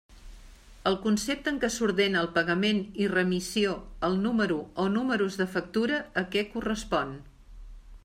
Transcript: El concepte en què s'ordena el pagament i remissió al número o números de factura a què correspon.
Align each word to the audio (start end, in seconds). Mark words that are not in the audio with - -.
El 0.91 0.95
concepte 1.03 1.51
en 1.55 1.59
què 1.63 1.69
s'ordena 1.75 2.23
el 2.25 2.31
pagament 2.39 2.81
i 3.05 3.11
remissió 3.13 3.77
al 4.09 4.19
número 4.25 4.59
o 4.85 4.89
números 4.97 5.41
de 5.45 5.51
factura 5.57 6.05
a 6.25 6.29
què 6.35 6.49
correspon. 6.57 7.19